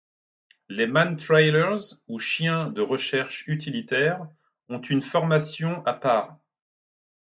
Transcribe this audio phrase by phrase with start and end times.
[0.67, 4.27] Les mantrailers ou chiens de recherche utilitaire
[4.69, 6.39] ont une formation à part.